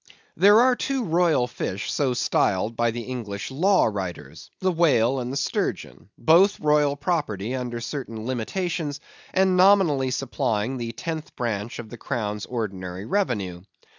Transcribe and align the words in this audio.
There 0.35 0.59
are 0.61 0.75
two 0.75 1.03
royal 1.05 1.45
fish 1.45 1.93
so 1.93 2.15
styled 2.15 2.75
by 2.75 2.89
the 2.89 3.01
English 3.03 3.51
law 3.51 3.85
writers—the 3.85 4.71
whale 4.71 5.19
and 5.19 5.31
the 5.31 5.37
sturgeon; 5.37 6.09
both 6.17 6.59
royal 6.59 6.95
property 6.95 7.53
under 7.53 7.79
certain 7.79 8.25
limitations, 8.25 8.99
and 9.31 9.55
nominally 9.55 10.09
supplying 10.09 10.77
the 10.77 10.91
tenth 10.91 11.35
branch 11.35 11.77
of 11.77 11.89
the 11.91 11.97
crown's 11.97 12.47
ordinary 12.47 13.05
revenue. 13.05 13.61